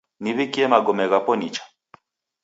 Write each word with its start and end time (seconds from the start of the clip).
Niw'ikie 0.21 0.65
magome 0.73 1.05
ghapo 1.11 1.31
nicha. 1.39 1.63